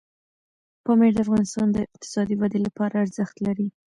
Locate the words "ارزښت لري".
3.05-3.67